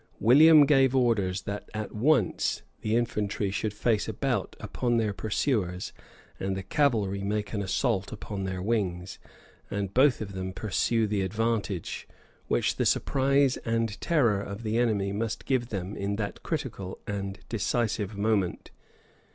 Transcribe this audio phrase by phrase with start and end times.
[0.19, 5.93] William gave orders, that at once the infantry should face about upon their pursuers,
[6.39, 9.19] and the cavalry make an assault upon their wings,
[9.69, 12.07] and both of them pursue the advantage,
[12.47, 17.41] which the surprise and terror of the enemy must give them in that critical and
[17.47, 18.71] decisive moment.